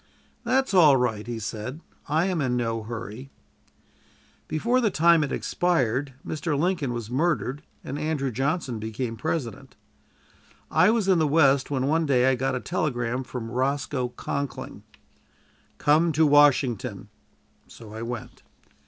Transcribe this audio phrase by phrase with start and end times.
[0.43, 3.29] "That's all right," he said; "I am in no hurry."
[4.47, 6.57] Before the time had expired, Mr.
[6.57, 9.75] Lincoln was murdered and Andrew Johnson became President.
[10.71, 14.81] I was in the West, when one day I got a telegram from Roscoe Conkling:
[15.77, 17.09] "Come to Washington."
[17.67, 18.41] So I went.